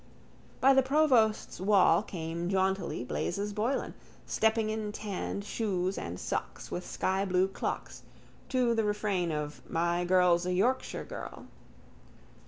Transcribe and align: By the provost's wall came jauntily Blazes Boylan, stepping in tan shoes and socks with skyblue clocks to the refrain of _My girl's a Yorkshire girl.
By 0.59 0.73
the 0.73 0.81
provost's 0.81 1.59
wall 1.61 2.01
came 2.01 2.49
jauntily 2.49 3.03
Blazes 3.03 3.53
Boylan, 3.53 3.93
stepping 4.25 4.71
in 4.71 4.91
tan 4.91 5.41
shoes 5.41 5.95
and 5.95 6.19
socks 6.19 6.71
with 6.71 6.83
skyblue 6.83 7.49
clocks 7.53 8.01
to 8.49 8.73
the 8.73 8.83
refrain 8.83 9.31
of 9.31 9.61
_My 9.71 10.07
girl's 10.07 10.47
a 10.47 10.53
Yorkshire 10.53 11.05
girl. 11.05 11.45